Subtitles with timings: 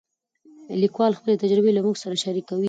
[0.81, 2.59] لیکوال خپلې تجربې له موږ سره شریکوي.